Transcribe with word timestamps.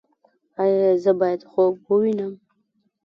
ایا 0.61 0.89
زه 1.03 1.11
باید 1.19 1.41
خوب 1.51 1.73
ووینم؟ 1.89 2.33